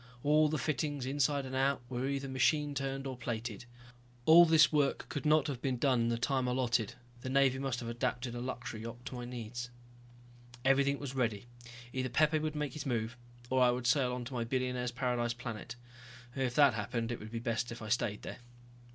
All 0.23 0.49
the 0.49 0.57
fittings, 0.57 1.05
inside 1.05 1.45
and 1.45 1.53
out, 1.55 1.83
were 1.87 2.07
either 2.07 2.27
machine 2.27 2.73
turned 2.73 3.05
or 3.05 3.15
plated. 3.15 3.65
All 4.25 4.45
this 4.47 4.71
work 4.73 5.07
could 5.09 5.27
not 5.27 5.45
have 5.45 5.61
been 5.61 5.77
done 5.77 6.01
in 6.01 6.09
the 6.09 6.17
time 6.17 6.47
allotted, 6.47 6.95
the 7.21 7.29
Navy 7.29 7.59
must 7.59 7.81
have 7.81 7.87
adapted 7.87 8.33
a 8.33 8.41
luxury 8.41 8.81
yacht 8.81 9.05
to 9.05 9.13
my 9.13 9.25
needs. 9.25 9.69
Everything 10.65 10.97
was 10.97 11.13
ready. 11.13 11.45
Either 11.93 12.09
Pepe 12.09 12.39
would 12.39 12.55
make 12.55 12.73
his 12.73 12.87
move 12.87 13.15
or 13.51 13.61
I 13.61 13.69
would 13.69 13.85
sail 13.85 14.11
on 14.11 14.25
to 14.25 14.33
my 14.33 14.43
billionaire's 14.43 14.91
paradise 14.91 15.33
planet. 15.35 15.75
If 16.35 16.55
that 16.55 16.73
happened, 16.73 17.11
it 17.11 17.19
would 17.19 17.29
be 17.31 17.37
best 17.37 17.71
if 17.71 17.79
I 17.79 17.89
stayed 17.89 18.23
there. 18.23 18.37